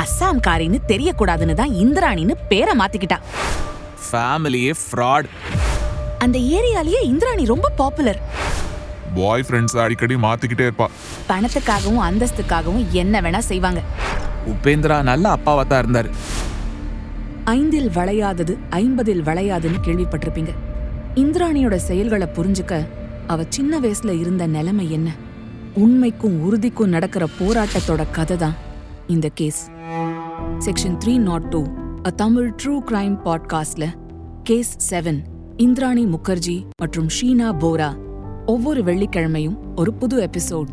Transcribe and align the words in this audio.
அஸ்ஸாம் 0.00 0.40
காரின்னு 0.46 0.78
தெரியக்கூடாதுன்னு 0.90 1.54
தான் 1.60 1.72
இந்திராணின்னு 1.82 2.34
பேரை 2.50 2.74
மாத்திக்கிட்டா. 2.80 3.18
ஃபேமிலியே 4.06 4.72
ஃப்ராட் 4.82 5.28
அந்த 6.24 6.36
ஏரியாலயே 6.58 7.00
இந்திராணி 7.12 7.44
ரொம்ப 7.52 7.66
பாப்புலர் 7.80 8.20
பாய் 9.18 9.44
ஃப்ரெண்ட்ஸ் 9.46 9.76
அடிக்கடி 9.84 10.14
மாத்திக்கிட்டே 10.24 10.64
இருப்பா. 10.68 10.86
பணத்துக்காகவும் 11.30 12.02
அந்தஸ்துக்காகவும் 12.08 12.86
என்ன 13.02 13.20
வேணா 13.26 13.40
செய்வாங்க. 13.50 13.80
உபேந்திரா 14.52 14.96
நல்ல 15.10 15.26
அப்பாவா 15.36 15.62
தான் 15.70 15.82
இருந்தாரு. 15.84 16.10
ஐந்தில் 17.58 17.90
வளையாதது 17.96 18.54
ஐம்பதில் 18.82 19.22
வளையாதுன்னு 19.28 19.80
கேள்விப்பட்டிருப்பீங்க. 19.86 20.52
இந்திராணியோட 21.22 21.76
செயல்களை 21.88 22.28
புரிஞ்சுக்க 22.38 22.74
அவ 23.32 23.44
சின்ன 23.56 23.78
வயசுல 23.84 24.14
இருந்த 24.22 24.44
நிலைமை 24.56 24.86
என்ன? 24.96 25.08
உண்மைக்கும் 25.84 26.36
உறுதிக்கும் 26.46 26.94
நடக்கிற 26.96 27.24
போராட்டத்தோட 27.38 28.02
கதை 28.18 28.36
தான் 28.44 28.56
இந்த 29.14 29.26
case 29.40 29.62
section 30.58 30.96
three 31.04 31.18
naught 31.18 31.46
two 31.48 31.60
a 32.06 32.10
Tamil 32.10 32.48
true 32.62 32.74
crime 32.90 33.14
பாட்காஸ்ட்ல 33.24 33.86
கேஸ் 34.42 34.94
செவன் 34.94 35.20
இந்திராணி 35.56 36.04
முகர்ஜி 36.06 36.56
மற்றும் 36.80 37.08
ஷீனா 37.08 37.48
போரா 37.58 37.90
ஒவ்வொரு 38.46 38.82
வெள்ளிக்கிழமையும் 38.82 39.56
ஒரு 39.76 39.94
புது 39.94 40.16
எபிசோட் 40.20 40.70